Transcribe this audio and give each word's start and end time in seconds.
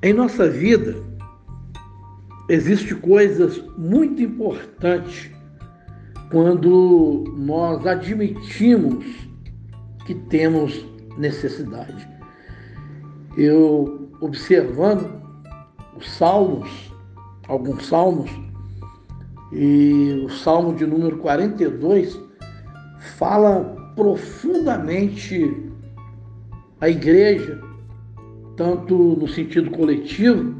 Em 0.00 0.12
nossa 0.12 0.48
vida, 0.48 0.94
existe 2.48 2.94
coisas 2.94 3.60
muito 3.76 4.22
importantes 4.22 5.28
quando 6.30 7.24
nós 7.36 7.84
admitimos 7.84 9.04
que 10.06 10.14
temos 10.14 10.86
necessidade. 11.16 12.08
Eu 13.36 14.08
observando 14.20 15.20
os 15.96 16.08
salmos, 16.10 16.70
alguns 17.48 17.86
salmos, 17.86 18.30
e 19.50 20.22
o 20.24 20.28
salmo 20.28 20.76
de 20.76 20.86
número 20.86 21.18
42 21.18 22.20
fala 23.16 23.64
profundamente 23.96 25.60
a 26.80 26.88
igreja 26.88 27.60
tanto 28.58 28.94
no 28.94 29.28
sentido 29.28 29.70
coletivo 29.70 30.52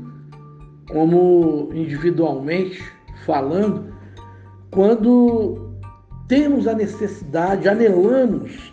como 0.89 1.69
individualmente 1.75 2.83
falando, 3.27 3.93
quando 4.70 5.75
temos 6.29 6.66
a 6.66 6.75
necessidade, 6.75 7.69
anelamos 7.69 8.73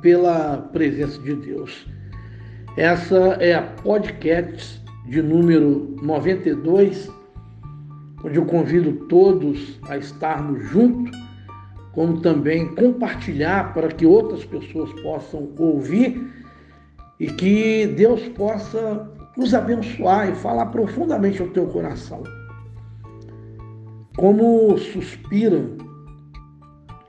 pela 0.00 0.58
presença 0.72 1.20
de 1.20 1.34
Deus. 1.34 1.86
Essa 2.76 3.36
é 3.40 3.54
a 3.54 3.62
podcast 3.62 4.82
de 5.06 5.20
número 5.20 5.94
92, 6.00 7.10
onde 8.24 8.38
eu 8.38 8.46
convido 8.46 8.92
todos 9.06 9.78
a 9.88 9.98
estarmos 9.98 10.66
juntos, 10.70 11.14
como 11.92 12.20
também 12.20 12.74
compartilhar 12.74 13.74
para 13.74 13.88
que 13.88 14.06
outras 14.06 14.44
pessoas 14.44 14.90
possam 15.02 15.50
ouvir 15.58 16.41
e 17.22 17.26
que 17.28 17.86
Deus 17.86 18.20
possa 18.30 19.08
nos 19.36 19.54
abençoar 19.54 20.28
e 20.28 20.34
falar 20.34 20.66
profundamente 20.66 21.40
ao 21.40 21.46
teu 21.50 21.68
coração. 21.68 22.24
Como 24.16 24.76
suspira 24.76 25.64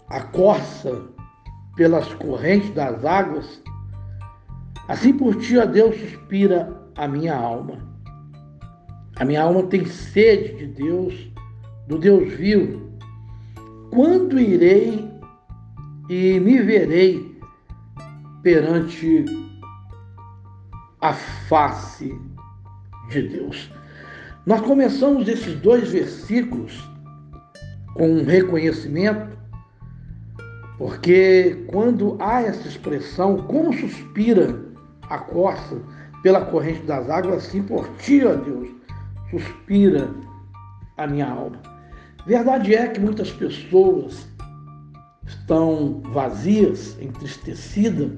a 0.10 0.22
corça 0.22 1.02
pelas 1.76 2.14
correntes 2.14 2.70
das 2.76 3.04
águas, 3.04 3.60
assim 4.88 5.18
por 5.18 5.36
ti, 5.38 5.58
ó 5.58 5.66
Deus, 5.66 5.96
suspira 5.96 6.72
a 6.96 7.08
minha 7.08 7.36
alma. 7.36 7.80
A 9.16 9.26
minha 9.26 9.42
alma 9.42 9.64
tem 9.64 9.84
sede 9.84 10.58
de 10.58 10.68
Deus, 10.68 11.34
do 11.88 11.98
Deus 11.98 12.32
vivo. 12.34 12.88
Quando 13.90 14.40
irei 14.40 15.12
e 16.08 16.40
me 16.40 16.62
verei 16.62 17.36
perante 18.44 19.43
a 21.04 21.12
face 21.12 22.18
de 23.09 23.22
Deus. 23.28 23.70
Nós 24.46 24.62
começamos 24.62 25.28
esses 25.28 25.59
dois 25.59 25.92
versículos 25.92 26.82
com 27.94 28.08
um 28.08 28.23
reconhecimento, 28.23 29.38
porque 30.78 31.66
quando 31.68 32.16
há 32.22 32.42
essa 32.44 32.70
expressão, 32.70 33.44
como 33.44 33.74
suspira 33.74 34.58
a 35.09 35.18
costa 35.18 35.78
pela 36.24 36.46
corrente 36.46 36.84
das 36.86 37.09
águas, 37.09 37.48
assim 37.48 37.62
por 37.62 37.86
ti, 37.98 38.24
ó 38.26 38.36
Deus, 38.36 38.70
suspira 39.30 40.09
a 40.98 41.06
minha 41.06 41.28
alma. 41.28 41.62
Verdade 42.26 42.74
é 42.74 42.88
que 42.88 43.02
muitas 43.02 43.30
pessoas 43.30 44.26
estão 45.28 46.02
vazias, 46.14 46.98
entristecidas 47.02 48.09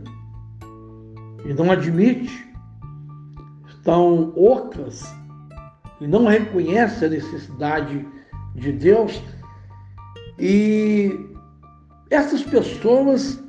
e 1.44 1.52
não 1.52 1.72
admite 1.72 2.46
estão 3.86 4.34
ocas 4.36 5.06
e 6.02 6.08
não 6.08 6.26
reconhecem 6.26 7.08
a 7.08 7.12
necessidade 7.12 8.08
de 8.56 8.72
Deus. 8.72 9.22
E 10.40 11.16
essas 12.10 12.42
pessoas 12.42 13.40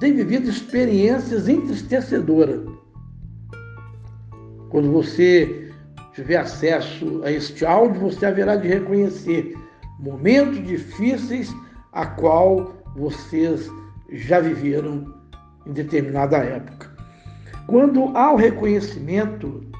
têm 0.00 0.14
vivido 0.14 0.50
experiências 0.50 1.48
entristecedoras. 1.48 2.60
Quando 4.70 4.90
você 4.90 5.72
tiver 6.12 6.38
acesso 6.38 7.22
a 7.22 7.30
este 7.30 7.64
áudio, 7.64 8.00
você 8.00 8.26
haverá 8.26 8.56
de 8.56 8.66
reconhecer 8.66 9.56
momentos 10.00 10.66
difíceis 10.66 11.54
a 11.92 12.04
qual 12.04 12.74
vocês 12.96 13.70
já 14.10 14.40
viveram 14.40 15.14
em 15.64 15.72
determinada 15.72 16.38
época. 16.38 16.92
Quando 17.68 18.08
há 18.16 18.32
o 18.32 18.36
reconhecimento 18.36 19.73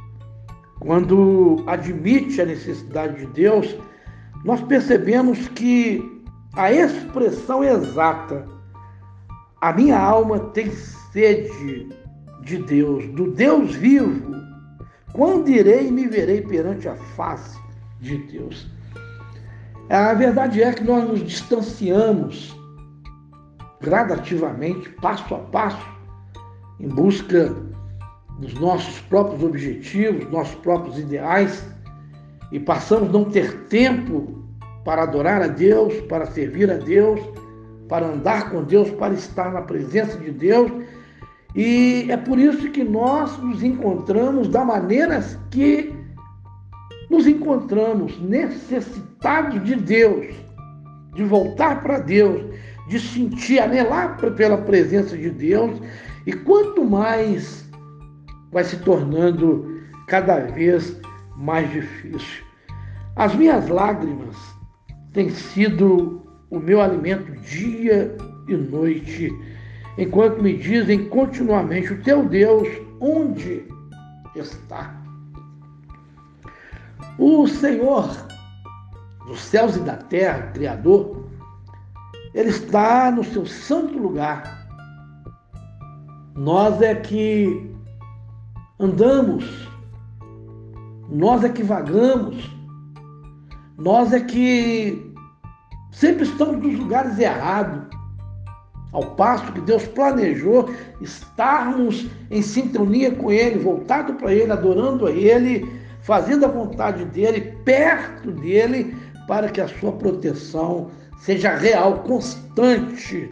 quando 0.85 1.65
admite 1.67 2.41
a 2.43 2.47
necessidade 2.47 3.17
de 3.21 3.27
Deus, 3.33 3.75
nós 4.45 4.61
percebemos 4.61 5.49
que 5.49 6.23
a 6.55 6.71
expressão 6.71 7.65
exata, 7.65 8.47
a 9.61 9.73
minha 9.73 9.99
alma 9.99 10.39
tem 10.39 10.71
sede 10.71 11.89
de 12.43 12.59
Deus, 12.59 13.07
do 13.09 13.31
Deus 13.31 13.75
vivo. 13.75 14.35
Quando 15.15 15.49
irei 15.49 15.89
e 15.89 15.91
me 15.91 16.07
verei 16.07 16.43
perante 16.43 16.87
a 16.87 16.97
face 17.17 17.59
de 18.01 18.19
Deus? 18.19 18.69
A 19.89 20.13
verdade 20.13 20.63
é 20.63 20.73
que 20.73 20.85
nós 20.85 21.09
nos 21.09 21.23
distanciamos 21.23 22.55
gradativamente, 23.81 24.91
passo 25.01 25.35
a 25.35 25.39
passo, 25.39 25.87
em 26.79 26.89
busca 26.89 27.55
dos 28.39 28.55
nossos 28.55 29.01
próprios 29.01 29.43
objetivos, 29.43 30.31
nossos 30.31 30.55
próprios 30.57 30.99
ideais, 30.99 31.65
e 32.51 32.59
passamos 32.59 33.09
a 33.09 33.13
não 33.13 33.25
ter 33.25 33.67
tempo 33.67 34.45
para 34.85 35.03
adorar 35.03 35.43
a 35.43 35.47
Deus, 35.47 35.95
para 36.03 36.27
servir 36.27 36.71
a 36.71 36.77
Deus, 36.77 37.21
para 37.89 38.07
andar 38.07 38.51
com 38.51 38.63
Deus, 38.63 38.91
para 38.91 39.15
estar 39.15 39.53
na 39.53 39.63
presença 39.63 40.19
de 40.19 40.31
Deus. 40.31 40.71
E 41.55 42.07
é 42.11 42.17
por 42.17 42.39
isso 42.39 42.71
que 42.71 42.85
nós 42.85 43.39
nos 43.39 43.63
encontramos 43.63 44.49
da 44.49 44.65
maneira 44.65 45.23
que 45.51 45.95
nos 47.09 47.27
encontramos 47.27 48.21
necessitados 48.21 49.63
de 49.65 49.77
Deus, 49.77 50.27
de 51.15 51.25
voltar 51.25 51.83
para 51.83 51.99
Deus, 51.99 52.45
de 52.89 52.99
sentir, 52.99 53.61
anelar 53.61 54.17
pela 54.17 54.59
presença 54.59 55.17
de 55.17 55.31
Deus. 55.31 55.81
E 56.27 56.33
quanto 56.33 56.85
mais 56.85 57.65
vai 58.55 58.63
se 58.63 58.77
tornando 58.79 59.83
cada 60.07 60.39
vez 60.39 60.97
mais 61.37 61.69
difícil. 61.73 62.45
As 63.17 63.35
minhas 63.35 63.69
lágrimas 63.69 64.37
têm 65.13 65.29
sido 65.29 66.23
o 66.51 66.61
meu 66.61 66.81
alimento 66.81 67.33
dia 67.41 68.17
e 68.47 68.55
noite, 68.55 69.29
enquanto 69.99 70.41
me 70.41 70.57
dizem 70.57 71.09
continuamente: 71.09 71.93
O 71.93 72.03
teu 72.03 72.29
Deus, 72.29 72.69
onde 73.01 73.67
está? 74.37 75.03
O 77.19 77.49
Senhor 77.49 78.09
dos 79.27 79.41
céus 79.41 79.77
e 79.77 79.81
da 79.81 79.97
terra, 79.97 80.53
Criador, 80.53 81.29
Ele 82.33 82.51
está 82.51 83.11
no 83.11 83.25
seu 83.25 83.47
santo 83.47 83.99
lugar. 83.99 84.65
Nós 86.37 86.81
é 86.83 86.95
que 86.95 87.74
andamos, 88.79 89.69
nós 91.09 91.45
é 91.45 91.49
que 91.49 91.63
vagamos, 91.63 92.51
nós 93.79 94.13
é 94.13 94.21
que 94.21 95.13
sempre 95.93 96.25
estamos 96.25 96.63
nos 96.63 96.79
lugares 96.79 97.19
errados, 97.19 97.95
ao 98.93 99.03
passo 99.17 99.53
que 99.53 99.61
Deus 99.61 99.85
planejou 99.89 100.71
estarmos 101.01 102.07
em 102.31 102.41
sintonia 102.41 103.11
com 103.11 103.31
Ele, 103.31 103.59
voltado 103.59 104.15
para 104.15 104.33
Ele, 104.33 104.53
adorando 104.53 105.07
a 105.07 105.11
Ele, 105.11 105.69
fazendo 106.01 106.45
a 106.45 106.49
vontade 106.49 107.05
dEle, 107.07 107.57
perto 107.65 108.31
dEle, 108.31 108.95
para 109.27 109.49
que 109.49 109.61
a 109.61 109.67
sua 109.67 109.91
proteção 109.93 110.91
seja 111.19 111.57
real, 111.57 112.05
constante 112.05 113.31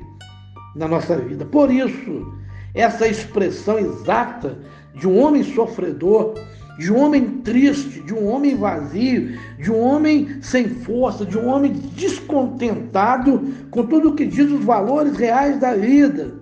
na 0.75 0.89
nossa 0.89 1.17
vida. 1.17 1.45
Por 1.45 1.71
isso, 1.71 2.27
essa 2.75 3.07
expressão 3.07 3.79
exata 3.79 4.59
de 4.95 5.09
um 5.09 5.19
homem 5.19 5.43
sofredor, 5.43 6.35
de 6.79 6.93
um 6.93 6.99
homem 6.99 7.41
triste, 7.43 8.01
de 8.01 8.15
um 8.15 8.27
homem 8.29 8.57
vazio, 8.57 9.39
de 9.59 9.71
um 9.71 9.79
homem 9.79 10.43
sem 10.43 10.69
força, 10.69 11.25
de 11.25 11.39
um 11.39 11.47
homem 11.47 11.73
descontentado 11.95 13.43
com 13.71 13.87
tudo 13.87 14.11
o 14.11 14.15
que 14.15 14.27
diz 14.27 14.51
os 14.51 14.65
valores 14.65 15.17
reais 15.17 15.61
da 15.61 15.75
vida, 15.75 16.35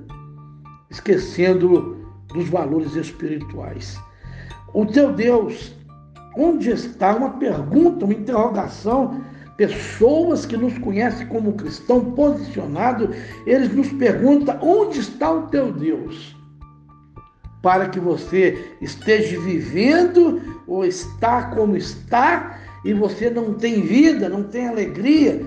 esquecendo 0.90 1.96
dos 2.28 2.48
valores 2.48 2.94
espirituais. 2.94 3.98
O 4.72 4.86
teu 4.86 5.12
Deus, 5.12 5.74
onde 6.36 6.70
está? 6.70 7.14
Uma 7.14 7.30
pergunta, 7.30 8.04
uma 8.04 8.14
interrogação. 8.14 9.20
Pessoas 9.56 10.46
que 10.46 10.56
nos 10.56 10.78
conhecem 10.78 11.26
como 11.26 11.52
cristão 11.52 12.12
posicionado, 12.12 13.10
eles 13.44 13.74
nos 13.74 13.92
perguntam: 13.92 14.58
onde 14.62 15.00
está 15.00 15.30
o 15.30 15.48
teu 15.48 15.70
Deus? 15.70 16.39
Para 17.62 17.88
que 17.88 18.00
você 18.00 18.76
esteja 18.80 19.38
vivendo 19.40 20.40
ou 20.66 20.84
está 20.84 21.44
como 21.54 21.76
está 21.76 22.58
e 22.84 22.94
você 22.94 23.28
não 23.28 23.54
tem 23.54 23.82
vida, 23.82 24.28
não 24.28 24.44
tem 24.44 24.68
alegria. 24.68 25.42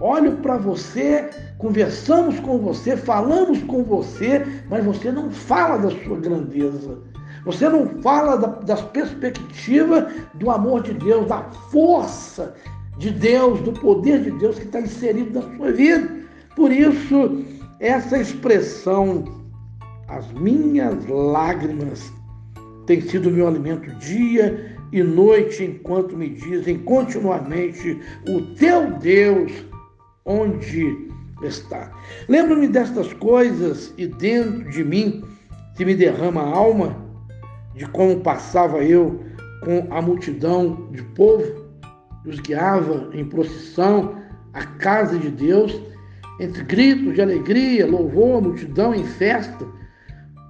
Olho 0.00 0.32
para 0.38 0.56
você, 0.56 1.30
conversamos 1.58 2.40
com 2.40 2.58
você, 2.58 2.96
falamos 2.96 3.62
com 3.62 3.84
você, 3.84 4.44
mas 4.68 4.84
você 4.84 5.12
não 5.12 5.30
fala 5.30 5.78
da 5.78 5.90
sua 6.02 6.18
grandeza. 6.18 6.98
Você 7.44 7.68
não 7.68 7.86
fala 8.02 8.36
da, 8.36 8.46
das 8.46 8.82
perspectivas 8.82 10.12
do 10.34 10.50
amor 10.50 10.82
de 10.82 10.94
Deus, 10.94 11.26
da 11.28 11.42
força 11.70 12.54
de 12.98 13.10
Deus, 13.10 13.60
do 13.60 13.72
poder 13.72 14.22
de 14.22 14.30
Deus 14.32 14.58
que 14.58 14.64
está 14.64 14.80
inserido 14.80 15.40
na 15.40 15.56
sua 15.56 15.72
vida. 15.72 16.10
Por 16.56 16.72
isso, 16.72 17.44
essa 17.80 18.18
expressão, 18.18 19.24
as 20.12 20.30
minhas 20.32 21.06
lágrimas, 21.06 22.12
tem 22.86 23.00
sido 23.00 23.30
meu 23.30 23.48
alimento 23.48 23.90
dia 23.96 24.76
e 24.92 25.02
noite, 25.02 25.64
enquanto 25.64 26.16
me 26.16 26.28
dizem 26.28 26.78
continuamente: 26.80 27.98
o 28.28 28.42
teu 28.54 28.92
Deus, 28.98 29.50
onde 30.24 31.08
está? 31.42 31.90
Lembro-me 32.28 32.68
destas 32.68 33.12
coisas 33.14 33.94
e 33.96 34.06
dentro 34.06 34.70
de 34.70 34.84
mim 34.84 35.24
se 35.74 35.84
me 35.84 35.94
derrama 35.94 36.42
a 36.42 36.56
alma 36.56 36.94
de 37.74 37.86
como 37.86 38.20
passava 38.20 38.84
eu 38.84 39.24
com 39.64 39.86
a 39.90 40.02
multidão 40.02 40.88
de 40.90 41.02
povo, 41.02 41.44
os 42.26 42.38
guiava 42.40 43.08
em 43.14 43.24
procissão 43.24 44.16
à 44.52 44.62
casa 44.62 45.18
de 45.18 45.30
Deus 45.30 45.80
entre 46.38 46.62
gritos 46.64 47.14
de 47.14 47.22
alegria, 47.22 47.86
louvor, 47.86 48.42
multidão 48.42 48.94
em 48.94 49.04
festa, 49.04 49.66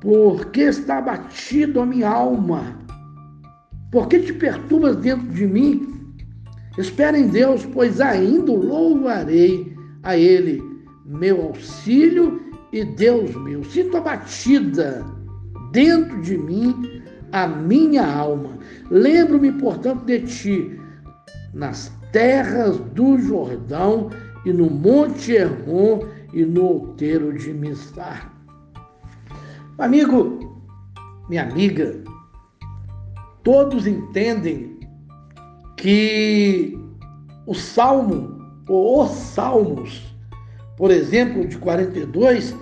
porque 0.02 0.62
está 0.62 0.98
abatido 0.98 1.80
a 1.80 1.86
minha 1.86 2.08
alma. 2.08 2.76
Por 3.92 4.08
que 4.08 4.18
te 4.18 4.32
perturbas 4.32 4.96
dentro 4.96 5.28
de 5.28 5.46
mim? 5.46 6.16
Espera 6.76 7.16
em 7.16 7.28
Deus, 7.28 7.64
pois 7.66 8.00
ainda 8.00 8.50
louvarei 8.50 9.76
a 10.02 10.16
Ele, 10.16 10.60
meu 11.06 11.42
auxílio 11.42 12.42
e 12.72 12.84
Deus 12.84 13.32
meu. 13.36 13.62
Sinto 13.62 13.98
abatida 13.98 15.06
dentro 15.70 16.20
de 16.20 16.36
mim 16.36 17.02
a 17.30 17.46
minha 17.46 18.04
alma. 18.04 18.58
Lembro-me, 18.90 19.52
portanto, 19.52 20.04
de 20.04 20.20
ti, 20.22 20.80
nas 21.54 21.92
terras 22.10 22.76
do 22.94 23.18
Jordão 23.18 24.10
e 24.44 24.52
no 24.52 24.68
Monte 24.68 25.36
Hermon 25.36 26.00
e 26.32 26.44
no 26.44 26.64
outeiro 26.64 27.32
de 27.38 27.52
Mistar. 27.52 28.31
Amigo, 29.82 30.38
minha 31.28 31.42
amiga, 31.42 32.04
todos 33.42 33.84
entendem 33.84 34.78
que 35.76 36.78
o 37.48 37.52
Salmo, 37.52 38.62
ou 38.68 39.02
os 39.02 39.10
Salmos, 39.10 40.14
por 40.76 40.92
exemplo, 40.92 41.48
de 41.48 41.58
42, 41.58 42.54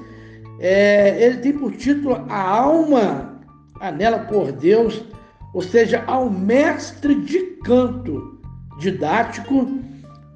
é, 0.61 1.23
ele 1.23 1.37
tem 1.43 1.53
por 1.53 1.73
título 1.73 2.25
A 2.27 2.41
Alma 2.41 3.39
Anela 3.83 4.21
por 4.21 4.51
Deus, 4.53 5.05
ou 5.53 5.61
seja, 5.61 6.03
ao 6.07 6.31
mestre 6.31 7.15
de 7.17 7.39
canto 7.63 8.41
didático 8.79 9.69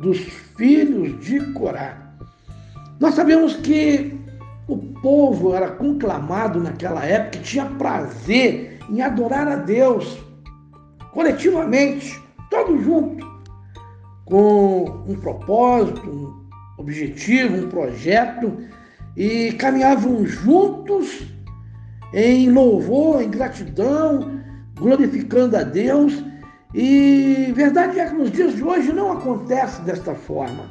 dos 0.01 0.19
filhos 0.19 1.19
de 1.25 1.41
Corá. 1.55 2.15
Nós 3.01 3.15
sabemos 3.15 3.57
que 3.57 4.23
povo 5.05 5.55
era 5.55 5.71
conclamado 5.73 6.59
naquela 6.59 7.05
época, 7.05 7.45
tinha 7.45 7.67
prazer 7.67 8.79
em 8.89 9.03
adorar 9.03 9.47
a 9.47 9.57
Deus 9.57 10.19
coletivamente, 11.13 12.19
todos 12.51 12.83
juntos, 12.83 13.29
com 14.25 15.05
um 15.07 15.15
propósito, 15.17 16.01
um 16.09 16.81
objetivo, 16.81 17.67
um 17.67 17.69
projeto, 17.69 18.57
e 19.15 19.53
caminhavam 19.53 20.25
juntos 20.25 21.23
em 22.15 22.51
louvor, 22.51 23.21
em 23.21 23.31
gratidão, 23.31 24.41
glorificando 24.75 25.59
a 25.59 25.63
Deus 25.63 26.25
e 26.73 27.53
verdade 27.55 28.01
é 28.01 28.07
que 28.09 28.15
nos 28.15 28.33
dias 28.33 28.57
de 28.57 28.65
hoje 28.65 28.91
não 28.91 29.13
acontece 29.13 29.83
desta 29.83 30.15
forma. 30.15 30.65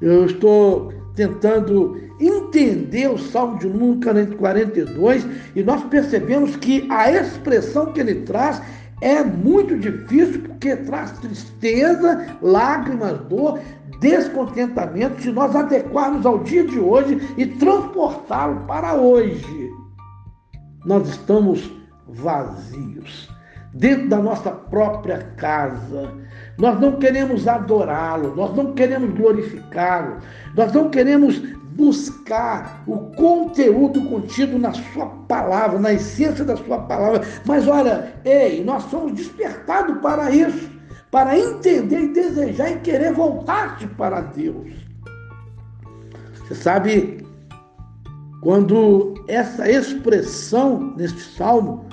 Eu 0.00 0.24
estou 0.24 0.97
tentando 1.18 2.00
entender 2.20 3.10
o 3.10 3.18
Salmo 3.18 3.58
de 3.58 3.66
número 3.66 4.36
42 4.36 5.26
e 5.56 5.64
nós 5.64 5.82
percebemos 5.86 6.54
que 6.54 6.86
a 6.88 7.10
expressão 7.10 7.92
que 7.92 7.98
ele 7.98 8.22
traz 8.22 8.62
é 9.00 9.24
muito 9.24 9.76
difícil 9.76 10.42
porque 10.42 10.76
traz 10.76 11.10
tristeza, 11.18 12.38
lágrimas, 12.40 13.18
dor, 13.22 13.58
descontentamento 13.98 15.20
se 15.20 15.32
nós 15.32 15.56
adequarmos 15.56 16.24
ao 16.24 16.38
dia 16.38 16.64
de 16.64 16.78
hoje 16.78 17.20
e 17.36 17.46
transportá-lo 17.46 18.60
para 18.66 18.94
hoje. 18.94 19.72
Nós 20.86 21.08
estamos 21.08 21.68
vazios 22.06 23.28
dentro 23.74 24.08
da 24.08 24.18
nossa 24.18 24.52
própria 24.52 25.18
casa. 25.36 26.12
Nós 26.58 26.80
não 26.80 26.92
queremos 26.92 27.46
adorá-lo, 27.46 28.34
nós 28.34 28.54
não 28.56 28.72
queremos 28.72 29.14
glorificá-lo, 29.16 30.18
nós 30.56 30.72
não 30.72 30.90
queremos 30.90 31.40
buscar 31.78 32.82
o 32.84 32.96
conteúdo 33.14 34.04
contido 34.06 34.58
na 34.58 34.72
sua 34.72 35.06
palavra, 35.28 35.78
na 35.78 35.92
essência 35.92 36.44
da 36.44 36.56
sua 36.56 36.78
palavra. 36.78 37.22
Mas 37.46 37.68
olha, 37.68 38.12
ei, 38.24 38.64
nós 38.64 38.82
somos 38.84 39.12
despertados 39.12 39.98
para 39.98 40.32
isso, 40.32 40.68
para 41.12 41.38
entender 41.38 42.00
e 42.00 42.12
desejar 42.12 42.72
e 42.72 42.80
querer 42.80 43.12
voltar-te 43.12 43.86
para 43.86 44.20
Deus. 44.20 44.72
Você 46.34 46.56
sabe, 46.56 47.24
quando 48.42 49.14
essa 49.28 49.70
expressão 49.70 50.94
neste 50.96 51.20
salmo 51.20 51.86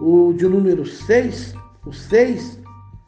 o 0.00 0.32
de 0.32 0.48
número 0.48 0.84
6, 0.84 1.54
o 1.86 1.92
6, 1.92 2.61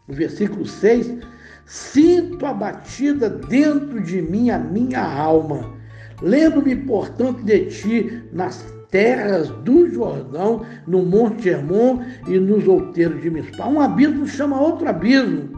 o 0.06 0.12
versículo 0.12 0.66
6, 0.66 1.18
sinto 1.64 2.44
abatida 2.44 3.30
dentro 3.30 4.02
de 4.02 4.20
mim 4.20 4.50
a 4.50 4.58
minha 4.58 5.02
alma. 5.02 5.72
Lembro-me, 6.20 6.76
portanto, 6.76 7.42
de 7.42 7.66
ti 7.66 8.22
nas 8.32 8.64
terras 8.90 9.48
do 9.48 9.90
Jordão, 9.90 10.64
no 10.86 11.02
Monte 11.02 11.48
Hermon 11.48 12.02
e 12.28 12.38
nos 12.38 12.68
outeiros 12.68 13.20
de 13.22 13.30
Mispá. 13.30 13.66
Um 13.66 13.80
abismo 13.80 14.26
chama 14.26 14.60
outro 14.60 14.88
abismo. 14.88 15.50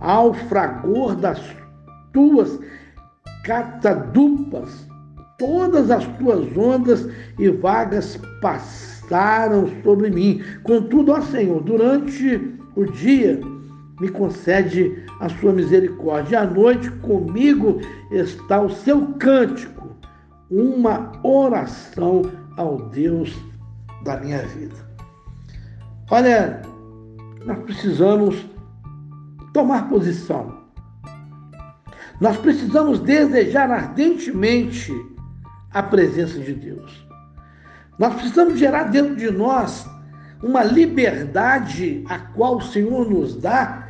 Ao 0.00 0.34
fragor 0.34 1.14
das 1.16 1.40
tuas 2.12 2.58
catadupas, 3.44 4.86
todas 5.38 5.90
as 5.90 6.04
tuas 6.18 6.44
ondas 6.56 7.08
e 7.38 7.48
vagas 7.48 8.20
passaram 8.40 9.68
sobre 9.82 10.10
mim. 10.10 10.42
Contudo, 10.64 11.12
ó 11.12 11.20
Senhor, 11.22 11.62
durante 11.62 12.58
o 12.76 12.84
dia 12.84 13.40
me 14.02 14.08
concede 14.08 15.04
a 15.20 15.28
sua 15.28 15.52
misericórdia. 15.52 16.40
À 16.40 16.44
noite 16.44 16.90
comigo 16.90 17.80
está 18.10 18.60
o 18.60 18.68
seu 18.68 19.14
cântico, 19.14 19.96
uma 20.50 21.12
oração 21.22 22.22
ao 22.56 22.88
Deus 22.88 23.32
da 24.02 24.16
minha 24.16 24.42
vida. 24.42 24.74
Olha, 26.10 26.62
nós 27.46 27.58
precisamos 27.58 28.44
tomar 29.54 29.88
posição. 29.88 30.52
Nós 32.20 32.36
precisamos 32.38 32.98
desejar 32.98 33.70
ardentemente 33.70 34.92
a 35.70 35.80
presença 35.80 36.40
de 36.40 36.54
Deus. 36.54 37.06
Nós 38.00 38.14
precisamos 38.14 38.58
gerar 38.58 38.84
dentro 38.84 39.14
de 39.14 39.30
nós 39.30 39.88
uma 40.42 40.64
liberdade 40.64 42.02
a 42.08 42.18
qual 42.18 42.56
o 42.56 42.62
Senhor 42.62 43.08
nos 43.08 43.36
dá 43.36 43.81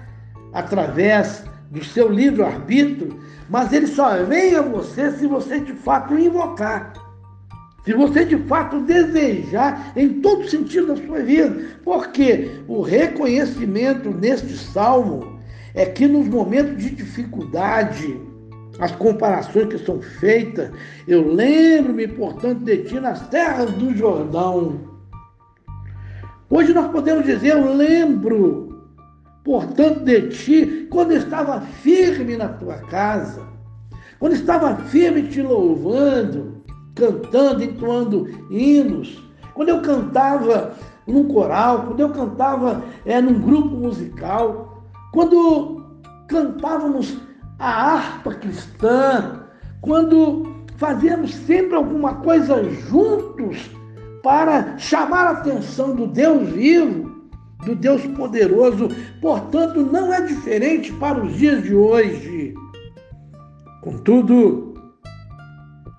através 0.52 1.44
do 1.70 1.82
seu 1.84 2.08
livre-arbítrio, 2.08 3.18
mas 3.48 3.72
ele 3.72 3.86
só 3.86 4.22
vem 4.24 4.54
a 4.54 4.62
você 4.62 5.10
se 5.12 5.26
você 5.26 5.60
de 5.60 5.72
fato 5.72 6.18
invocar. 6.18 6.92
Se 7.84 7.92
você 7.94 8.24
de 8.24 8.36
fato 8.44 8.80
desejar 8.80 9.92
em 9.96 10.20
todo 10.20 10.48
sentido 10.48 10.88
da 10.88 10.96
sua 10.96 11.20
vida. 11.20 11.78
Porque 11.82 12.60
o 12.68 12.80
reconhecimento 12.80 14.10
neste 14.10 14.56
salmo 14.56 15.40
é 15.74 15.86
que 15.86 16.06
nos 16.06 16.28
momentos 16.28 16.76
de 16.76 16.90
dificuldade, 16.90 18.20
as 18.78 18.92
comparações 18.92 19.68
que 19.68 19.78
são 19.78 20.00
feitas. 20.00 20.70
Eu 21.08 21.26
lembro-me, 21.32 22.06
portanto, 22.06 22.60
de 22.64 22.84
ti 22.84 23.00
nas 23.00 23.28
terras 23.28 23.70
do 23.72 23.96
Jordão. 23.96 24.92
Hoje 26.48 26.72
nós 26.72 26.90
podemos 26.92 27.24
dizer, 27.24 27.52
eu 27.52 27.74
lembro, 27.74 28.71
portanto, 29.44 30.00
de 30.04 30.28
ti 30.28 30.86
quando 30.90 31.12
estava 31.12 31.60
firme 31.60 32.36
na 32.36 32.48
tua 32.48 32.76
casa, 32.76 33.42
quando 34.18 34.34
estava 34.34 34.76
firme 34.76 35.24
te 35.24 35.42
louvando, 35.42 36.62
cantando, 36.94 37.62
entoando 37.62 38.28
hinos. 38.50 39.22
quando 39.54 39.68
eu 39.68 39.82
cantava 39.82 40.74
num 41.06 41.24
coral, 41.24 41.86
quando 41.86 42.00
eu 42.00 42.10
cantava 42.10 42.82
é, 43.04 43.20
num 43.20 43.40
grupo 43.40 43.74
musical, 43.76 44.84
quando 45.12 45.84
cantávamos 46.28 47.18
a 47.58 47.94
harpa 47.94 48.34
cristã, 48.34 49.44
quando 49.80 50.64
fazíamos 50.76 51.34
sempre 51.34 51.74
alguma 51.74 52.14
coisa 52.16 52.62
juntos 52.64 53.70
para 54.22 54.78
chamar 54.78 55.26
a 55.26 55.30
atenção 55.32 55.94
do 55.94 56.06
Deus 56.06 56.48
vivo, 56.50 57.11
do 57.64 57.74
Deus 57.74 58.04
poderoso. 58.08 58.88
Portanto, 59.20 59.80
não 59.82 60.12
é 60.12 60.20
diferente 60.20 60.92
para 60.94 61.22
os 61.22 61.36
dias 61.36 61.62
de 61.62 61.74
hoje. 61.74 62.54
Contudo, 63.80 64.74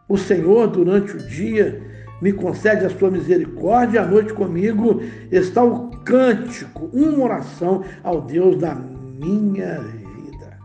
o 0.07 0.17
Senhor, 0.17 0.67
durante 0.67 1.15
o 1.15 1.27
dia, 1.27 1.81
me 2.21 2.31
concede 2.31 2.85
a 2.85 2.89
sua 2.89 3.11
misericórdia, 3.11 4.01
à 4.01 4.07
noite 4.07 4.33
comigo 4.33 5.01
está 5.29 5.63
o 5.63 5.89
cântico, 6.05 6.89
uma 6.93 7.25
oração 7.25 7.83
ao 8.03 8.21
Deus 8.21 8.57
da 8.57 8.75
minha 8.75 9.79
vida. 9.79 10.57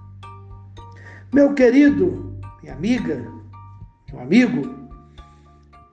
Meu 1.32 1.54
querido, 1.54 2.38
minha 2.62 2.74
amiga, 2.74 3.24
meu 4.12 4.20
amigo, 4.20 4.77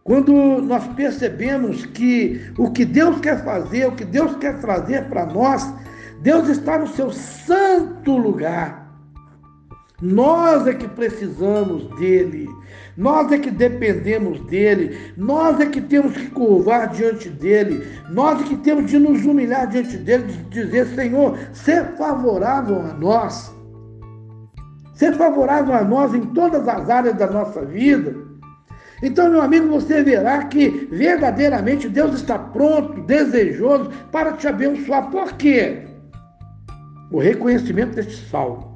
quando 0.05 0.61
nós 0.61 0.85
percebemos 0.89 1.83
que 1.87 2.39
o 2.59 2.69
que 2.69 2.85
Deus 2.85 3.19
quer 3.21 3.43
fazer, 3.43 3.87
o 3.87 3.95
que 3.95 4.05
Deus 4.05 4.35
quer 4.35 4.59
trazer 4.59 5.09
para 5.09 5.25
nós, 5.25 5.67
Deus 6.21 6.47
está 6.47 6.77
no 6.77 6.87
seu 6.87 7.11
santo 7.11 8.15
lugar. 8.15 8.85
Nós 9.99 10.67
é 10.67 10.75
que 10.75 10.87
precisamos 10.87 11.87
dele, 11.97 12.47
nós 12.95 13.31
é 13.31 13.39
que 13.39 13.49
dependemos 13.49 14.39
dele, 14.41 14.95
nós 15.17 15.59
é 15.59 15.65
que 15.65 15.81
temos 15.81 16.13
que 16.13 16.29
curvar 16.29 16.89
diante 16.89 17.27
dele, 17.27 17.87
nós 18.11 18.41
é 18.41 18.43
que 18.43 18.57
temos 18.57 18.91
de 18.91 18.99
nos 18.99 19.25
humilhar 19.25 19.67
diante 19.67 19.97
dele, 19.97 20.25
de 20.25 20.65
dizer: 20.65 20.85
Senhor, 20.89 21.35
ser 21.51 21.95
favorável 21.97 22.79
a 22.79 22.93
nós, 22.93 23.51
ser 24.93 25.15
favorável 25.15 25.73
a 25.73 25.83
nós 25.83 26.13
em 26.13 26.27
todas 26.27 26.67
as 26.67 26.89
áreas 26.91 27.15
da 27.15 27.25
nossa 27.25 27.65
vida. 27.65 28.34
Então, 29.05 29.29
meu 29.29 29.41
amigo, 29.41 29.67
você 29.67 30.01
verá 30.03 30.43
que 30.45 30.87
verdadeiramente 30.91 31.87
Deus 31.87 32.15
está 32.15 32.37
pronto, 32.37 33.01
desejoso 33.01 33.91
para 34.11 34.33
te 34.33 34.47
abençoar. 34.47 35.09
Por 35.11 35.33
quê? 35.33 35.83
O 37.11 37.19
reconhecimento 37.19 37.95
deste 37.95 38.29
salmo 38.29 38.75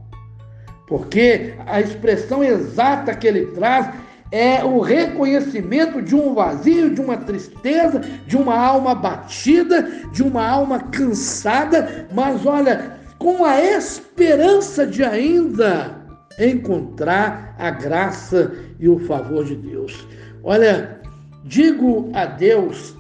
porque 0.90 1.54
a 1.68 1.80
expressão 1.80 2.44
exata 2.44 3.16
que 3.16 3.28
ele 3.28 3.46
traz 3.52 3.88
é 4.32 4.64
o 4.64 4.80
reconhecimento 4.80 6.02
de 6.02 6.16
um 6.16 6.34
vazio, 6.34 6.94
de 6.94 7.00
uma 7.00 7.16
tristeza, 7.16 8.02
de 8.26 8.36
uma 8.36 8.58
alma 8.58 8.96
batida, 8.96 9.88
de 10.12 10.24
uma 10.24 10.46
alma 10.46 10.80
cansada, 10.80 12.08
mas 12.12 12.44
olha, 12.46 12.98
com 13.20 13.46
a 13.46 13.62
esperança 13.62 14.86
de 14.86 15.04
ainda 15.04 15.99
encontrar 16.40 17.56
a 17.58 17.70
graça 17.70 18.54
e 18.80 18.88
o 18.88 19.00
favor 19.00 19.46
de 19.46 19.56
Deus. 19.56 20.08
Olha, 20.44 21.02
digo 21.44 22.10
a 22.14 22.26
Deus, 22.26 22.96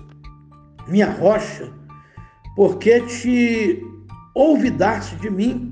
minha 0.87 1.09
rocha, 1.09 1.69
porque 2.55 3.01
te 3.01 3.83
olvidaste 4.35 5.15
de 5.15 5.29
mim 5.29 5.71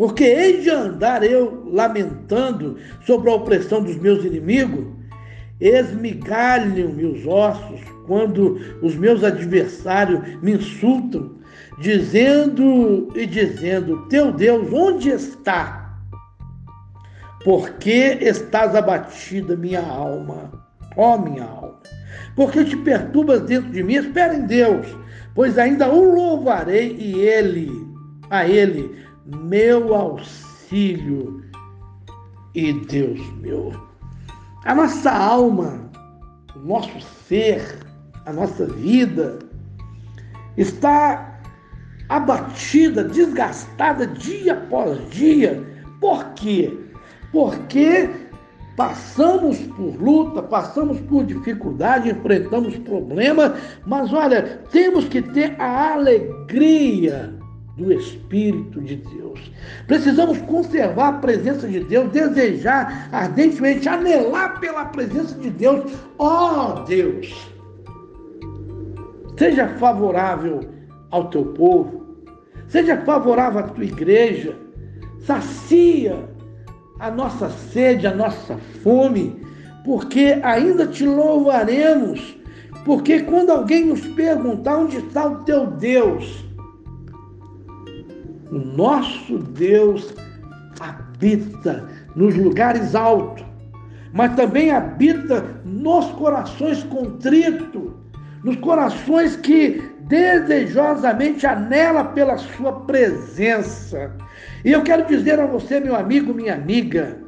porque 0.00 0.24
hei 0.24 0.62
de 0.62 0.70
andar 0.70 1.22
eu 1.22 1.62
lamentando 1.70 2.78
sobre 3.04 3.28
a 3.28 3.34
opressão 3.34 3.82
dos 3.82 3.98
meus 3.98 4.24
inimigos, 4.24 4.86
esmigalham-me 5.60 7.04
os 7.04 7.26
ossos 7.26 7.82
quando 8.06 8.58
os 8.80 8.94
meus 8.94 9.22
adversários 9.22 10.40
me 10.40 10.52
insultam, 10.52 11.32
dizendo 11.78 13.12
e 13.14 13.26
dizendo: 13.26 14.08
Teu 14.08 14.32
Deus, 14.32 14.72
onde 14.72 15.10
está? 15.10 15.79
Porque 17.44 18.18
estás 18.20 18.74
abatida, 18.74 19.56
minha 19.56 19.80
alma, 19.80 20.52
ó 20.96 21.16
minha 21.16 21.44
alma? 21.44 21.80
Porque 22.36 22.64
te 22.64 22.76
perturbas 22.76 23.42
dentro 23.42 23.70
de 23.70 23.82
mim? 23.82 23.94
Espera 23.94 24.34
em 24.34 24.46
Deus, 24.46 24.86
pois 25.34 25.58
ainda 25.58 25.88
o 25.88 26.14
louvarei 26.14 26.96
e 26.98 27.18
ele, 27.18 27.70
a 28.30 28.46
ele, 28.46 28.94
meu 29.26 29.94
auxílio 29.94 31.42
e 32.54 32.72
Deus 32.72 33.20
meu. 33.40 33.72
A 34.64 34.74
nossa 34.74 35.10
alma, 35.10 35.90
o 36.54 36.58
nosso 36.60 37.00
ser, 37.26 37.62
a 38.26 38.32
nossa 38.32 38.66
vida 38.66 39.38
está 40.56 41.40
abatida, 42.08 43.04
desgastada 43.04 44.06
dia 44.06 44.52
após 44.52 44.98
dia. 45.10 45.64
Por 46.00 46.24
quê? 46.34 46.89
Porque 47.32 48.08
passamos 48.76 49.58
por 49.58 49.94
luta, 50.00 50.42
passamos 50.42 50.98
por 51.00 51.24
dificuldade, 51.24 52.10
enfrentamos 52.10 52.78
problemas, 52.78 53.52
mas 53.86 54.10
olha, 54.12 54.62
temos 54.70 55.04
que 55.04 55.20
ter 55.20 55.54
a 55.60 55.92
alegria 55.92 57.34
do 57.76 57.92
Espírito 57.92 58.80
de 58.80 58.96
Deus. 58.96 59.52
Precisamos 59.86 60.38
conservar 60.42 61.08
a 61.08 61.18
presença 61.18 61.68
de 61.68 61.80
Deus, 61.80 62.10
desejar 62.10 63.08
ardentemente, 63.12 63.86
anelar 63.86 64.58
pela 64.60 64.86
presença 64.86 65.34
de 65.38 65.50
Deus. 65.50 65.92
Ó 66.18 66.78
oh, 66.78 66.84
Deus, 66.84 67.52
seja 69.36 69.68
favorável 69.78 70.60
ao 71.10 71.28
teu 71.28 71.44
povo, 71.52 72.06
seja 72.68 72.96
favorável 73.02 73.60
à 73.60 73.62
tua 73.64 73.84
igreja, 73.84 74.56
sacia 75.18 76.29
a 77.00 77.10
nossa 77.10 77.48
sede, 77.48 78.06
a 78.06 78.14
nossa 78.14 78.58
fome, 78.82 79.40
porque 79.84 80.38
ainda 80.42 80.86
te 80.86 81.06
louvaremos. 81.06 82.36
Porque 82.84 83.20
quando 83.20 83.50
alguém 83.50 83.86
nos 83.86 84.06
perguntar 84.08 84.76
onde 84.76 84.98
está 84.98 85.26
o 85.26 85.36
teu 85.44 85.66
Deus, 85.66 86.44
o 88.50 88.58
nosso 88.58 89.38
Deus 89.38 90.14
habita 90.78 91.88
nos 92.14 92.36
lugares 92.36 92.94
altos, 92.94 93.44
mas 94.12 94.34
também 94.34 94.70
habita 94.70 95.44
nos 95.64 96.06
corações 96.12 96.82
contritos, 96.84 97.92
nos 98.42 98.56
corações 98.56 99.36
que 99.36 99.82
desejosamente 100.02 101.46
anela 101.46 102.04
pela 102.04 102.36
sua 102.36 102.72
presença. 102.80 104.10
E 104.64 104.72
eu 104.72 104.82
quero 104.82 105.06
dizer 105.06 105.38
a 105.40 105.46
você, 105.46 105.80
meu 105.80 105.94
amigo, 105.94 106.34
minha 106.34 106.54
amiga, 106.54 107.18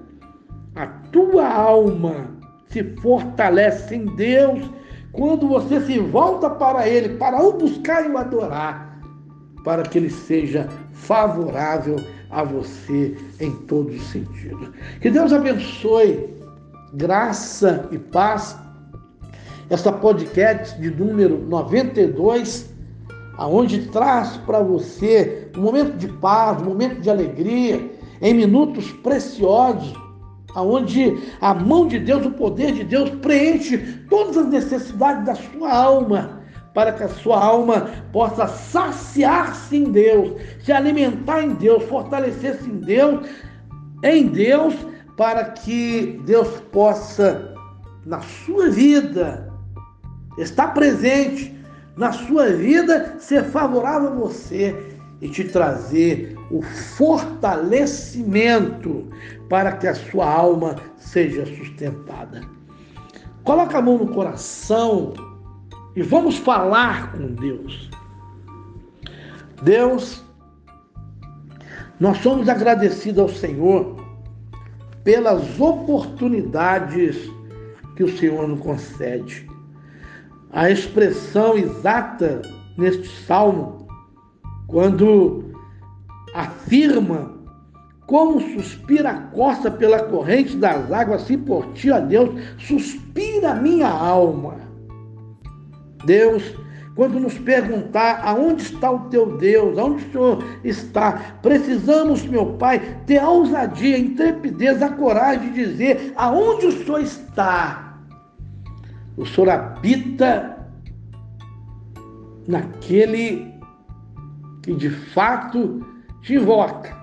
a 0.74 0.86
tua 0.86 1.46
alma 1.48 2.30
se 2.66 2.82
fortalece 3.00 3.94
em 3.94 4.06
Deus 4.16 4.70
quando 5.12 5.48
você 5.48 5.80
se 5.80 5.98
volta 5.98 6.48
para 6.48 6.88
Ele, 6.88 7.16
para 7.16 7.42
o 7.42 7.52
buscar 7.52 8.04
e 8.04 8.08
o 8.08 8.18
adorar 8.18 8.92
para 9.64 9.82
que 9.82 9.98
ele 9.98 10.10
seja 10.10 10.68
favorável 10.92 11.96
a 12.30 12.42
você 12.42 13.16
em 13.40 13.50
todos 13.66 13.94
os 13.94 14.06
sentidos. 14.08 14.70
Que 15.00 15.10
Deus 15.10 15.32
abençoe, 15.32 16.28
graça 16.94 17.88
e 17.90 17.98
paz. 17.98 18.56
Essa 19.70 19.92
podcast 19.92 20.78
de 20.80 20.90
número 20.90 21.38
92, 21.46 22.72
aonde 23.38 23.86
traz 23.88 24.36
para 24.38 24.60
você 24.60 25.41
um 25.56 25.62
momento 25.62 25.96
de 25.96 26.08
paz, 26.08 26.60
um 26.62 26.66
momento 26.66 27.00
de 27.00 27.10
alegria, 27.10 27.90
em 28.20 28.34
minutos 28.34 28.90
preciosos, 28.92 29.94
aonde 30.54 31.18
a 31.40 31.54
mão 31.54 31.86
de 31.86 31.98
Deus, 31.98 32.24
o 32.26 32.30
poder 32.30 32.72
de 32.72 32.84
Deus 32.84 33.10
preenche 33.10 33.78
todas 34.08 34.36
as 34.36 34.46
necessidades 34.46 35.24
da 35.24 35.34
sua 35.34 35.72
alma 35.72 36.42
para 36.74 36.92
que 36.92 37.02
a 37.02 37.08
sua 37.08 37.42
alma 37.42 37.90
possa 38.12 38.46
saciar-se 38.46 39.76
em 39.76 39.84
Deus, 39.84 40.40
se 40.64 40.72
alimentar 40.72 41.42
em 41.42 41.50
Deus, 41.54 41.82
fortalecer-se 41.84 42.68
em 42.68 42.78
Deus, 42.78 43.28
em 44.02 44.26
Deus, 44.28 44.74
para 45.16 45.44
que 45.44 46.20
Deus 46.24 46.48
possa, 46.72 47.54
na 48.06 48.20
sua 48.20 48.70
vida, 48.70 49.52
estar 50.38 50.68
presente, 50.68 51.54
na 51.96 52.10
sua 52.12 52.46
vida, 52.46 53.16
ser 53.18 53.44
favorável 53.44 54.08
a 54.08 54.14
você 54.14 54.91
e 55.22 55.28
te 55.28 55.44
trazer 55.44 56.36
o 56.50 56.60
fortalecimento 56.60 59.08
para 59.48 59.76
que 59.76 59.86
a 59.86 59.94
sua 59.94 60.28
alma 60.28 60.74
seja 60.96 61.46
sustentada. 61.46 62.42
Coloca 63.44 63.78
a 63.78 63.82
mão 63.82 63.98
no 63.98 64.08
coração 64.08 65.14
e 65.94 66.02
vamos 66.02 66.38
falar 66.38 67.12
com 67.12 67.34
Deus. 67.34 67.88
Deus, 69.62 70.24
nós 72.00 72.18
somos 72.18 72.48
agradecidos 72.48 73.20
ao 73.20 73.28
Senhor 73.28 74.04
pelas 75.04 75.60
oportunidades 75.60 77.30
que 77.96 78.02
o 78.02 78.18
Senhor 78.18 78.48
nos 78.48 78.58
concede. 78.60 79.48
a 80.50 80.68
expressão 80.70 81.56
exata 81.56 82.42
neste 82.76 83.08
salmo, 83.24 83.81
quando 84.72 85.44
afirma 86.34 87.30
como 88.06 88.40
suspira 88.40 89.10
a 89.10 89.18
costa 89.28 89.70
pela 89.70 90.02
corrente 90.02 90.56
das 90.56 90.90
águas, 90.90 91.22
assim 91.22 91.38
por 91.38 91.66
ti, 91.74 91.90
ó 91.90 92.00
Deus, 92.00 92.30
suspira 92.58 93.54
minha 93.54 93.88
alma. 93.88 94.56
Deus, 96.04 96.42
quando 96.96 97.20
nos 97.20 97.38
perguntar 97.38 98.22
aonde 98.24 98.62
está 98.62 98.90
o 98.90 99.00
teu 99.10 99.36
Deus, 99.36 99.78
aonde 99.78 100.04
o 100.04 100.12
Senhor 100.12 100.44
está, 100.64 101.38
precisamos, 101.42 102.26
meu 102.26 102.54
Pai, 102.54 102.98
ter 103.06 103.18
a 103.18 103.28
ousadia, 103.28 103.96
a 103.96 104.00
intrepidez, 104.00 104.82
a 104.82 104.88
coragem 104.88 105.52
de 105.52 105.66
dizer 105.66 106.12
aonde 106.16 106.66
o 106.66 106.84
Senhor 106.84 107.00
está. 107.00 107.98
O 109.16 109.26
Senhor 109.26 109.50
habita 109.50 110.66
naquele 112.48 113.51
que 114.62 114.72
de 114.74 114.90
fato 114.90 115.84
te 116.22 116.34
invoca, 116.34 116.96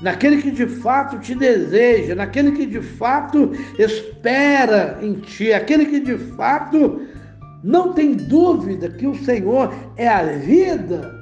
naquele 0.00 0.40
que 0.40 0.50
de 0.50 0.66
fato 0.66 1.18
te 1.18 1.34
deseja, 1.34 2.14
naquele 2.14 2.52
que 2.52 2.64
de 2.64 2.80
fato 2.80 3.52
espera 3.78 4.98
em 5.02 5.14
ti, 5.14 5.52
aquele 5.52 5.86
que 5.86 6.00
de 6.00 6.16
fato 6.16 7.02
não 7.62 7.92
tem 7.92 8.12
dúvida 8.12 8.88
que 8.90 9.06
o 9.06 9.14
Senhor 9.24 9.74
é 9.96 10.06
a 10.06 10.22
vida 10.22 11.12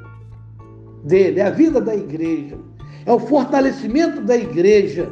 dele, 1.05 1.41
é 1.41 1.47
a 1.47 1.51
vida 1.51 1.81
da 1.81 1.95
igreja, 1.95 2.59
é 3.07 3.13
o 3.13 3.19
fortalecimento 3.19 4.21
da 4.21 4.37
igreja. 4.37 5.11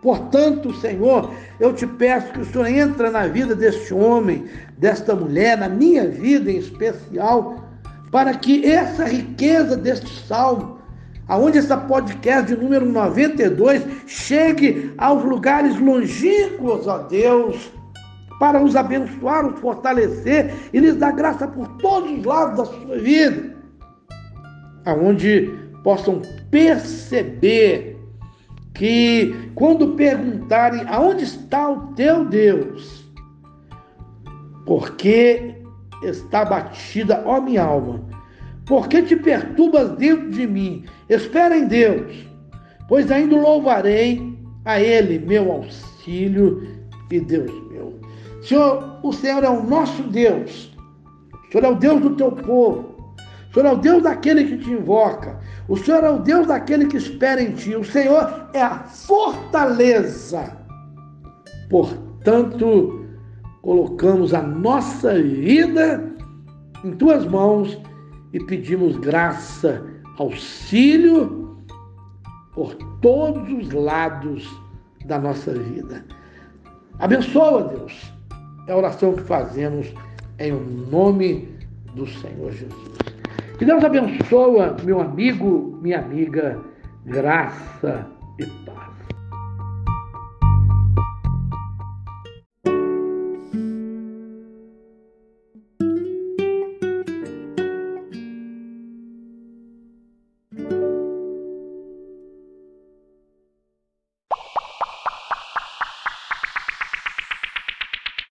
Portanto, 0.00 0.72
Senhor, 0.74 1.30
eu 1.58 1.74
te 1.74 1.84
peço 1.86 2.32
que 2.32 2.40
o 2.40 2.44
Senhor 2.44 2.66
entre 2.66 3.10
na 3.10 3.26
vida 3.26 3.54
deste 3.54 3.92
homem, 3.92 4.44
desta 4.78 5.14
mulher, 5.14 5.58
na 5.58 5.68
minha 5.68 6.08
vida 6.08 6.50
em 6.50 6.58
especial, 6.58 7.67
para 8.10 8.34
que 8.34 8.64
essa 8.66 9.04
riqueza 9.04 9.76
deste 9.76 10.26
salmo, 10.26 10.78
aonde 11.26 11.58
essa 11.58 11.76
podcast 11.76 12.54
de 12.54 12.60
número 12.60 12.86
92 12.86 13.82
chegue 14.06 14.92
aos 14.96 15.24
lugares 15.24 15.78
longínquos, 15.78 16.86
ó 16.86 16.98
Deus, 16.98 17.70
para 18.38 18.62
os 18.62 18.76
abençoar, 18.76 19.46
os 19.46 19.58
fortalecer 19.58 20.54
e 20.72 20.78
lhes 20.78 20.96
dar 20.96 21.12
graça 21.12 21.46
por 21.46 21.68
todos 21.78 22.10
os 22.18 22.24
lados 22.24 22.56
da 22.56 22.64
sua 22.64 22.98
vida, 22.98 23.56
aonde 24.84 25.50
possam 25.82 26.22
perceber 26.50 27.96
que 28.74 29.50
quando 29.54 29.94
perguntarem 29.94 30.84
aonde 30.86 31.24
está 31.24 31.68
o 31.68 31.92
teu 31.94 32.24
Deus, 32.24 33.04
porque 34.64 35.57
está 36.02 36.44
batida, 36.44 37.22
ó 37.26 37.40
minha 37.40 37.62
alma, 37.62 38.00
porque 38.66 39.02
te 39.02 39.16
perturbas 39.16 39.90
dentro 39.92 40.30
de 40.30 40.46
mim? 40.46 40.84
Espera 41.08 41.56
em 41.56 41.66
Deus, 41.66 42.26
pois 42.88 43.10
ainda 43.10 43.36
louvarei 43.36 44.36
a 44.64 44.80
Ele, 44.80 45.18
meu 45.18 45.50
auxílio 45.50 46.62
e 47.10 47.20
Deus 47.20 47.50
meu. 47.70 47.98
Senhor, 48.42 49.00
o 49.02 49.12
Senhor 49.12 49.42
é 49.42 49.48
o 49.48 49.62
nosso 49.62 50.02
Deus. 50.04 50.76
O 51.32 51.52
Senhor 51.52 51.64
é 51.64 51.70
o 51.70 51.74
Deus 51.74 52.00
do 52.00 52.16
teu 52.16 52.32
povo. 52.32 53.14
O 53.50 53.54
Senhor 53.54 53.66
é 53.66 53.72
o 53.72 53.76
Deus 53.76 54.02
daquele 54.02 54.44
que 54.44 54.58
te 54.58 54.70
invoca. 54.70 55.40
O 55.68 55.76
Senhor 55.76 56.04
é 56.04 56.10
o 56.10 56.18
Deus 56.18 56.46
daquele 56.46 56.86
que 56.86 56.96
espera 56.96 57.42
em 57.42 57.52
ti. 57.52 57.74
O 57.74 57.84
Senhor 57.84 58.48
é 58.52 58.60
a 58.60 58.80
fortaleza. 58.80 60.56
Portanto, 61.68 63.06
colocamos 63.62 64.34
a 64.34 64.42
nossa 64.42 65.14
vida 65.20 66.16
em 66.84 66.92
tuas 66.92 67.26
mãos 67.26 67.78
e 68.32 68.40
pedimos 68.44 68.96
graça, 68.98 69.84
auxílio 70.18 71.58
por 72.54 72.74
todos 73.00 73.50
os 73.50 73.70
lados 73.72 74.48
da 75.06 75.18
nossa 75.18 75.52
vida. 75.52 76.04
Abençoa, 76.98 77.64
Deus. 77.64 78.12
É 78.66 78.72
a 78.72 78.76
oração 78.76 79.14
que 79.14 79.22
fazemos 79.22 79.92
em 80.38 80.52
nome 80.90 81.48
do 81.94 82.06
Senhor 82.06 82.52
Jesus. 82.52 82.98
Que 83.58 83.64
Deus 83.64 83.82
abençoe, 83.82 84.84
meu 84.84 85.00
amigo, 85.00 85.78
minha 85.82 86.00
amiga, 86.00 86.60
graça 87.06 88.06
e 88.38 88.46
paz. 88.64 88.97